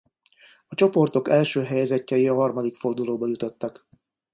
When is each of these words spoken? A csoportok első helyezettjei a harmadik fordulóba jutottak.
A 0.67 0.75
csoportok 0.75 1.29
első 1.29 1.61
helyezettjei 1.63 2.27
a 2.27 2.33
harmadik 2.35 2.75
fordulóba 2.77 3.27
jutottak. 3.27 3.87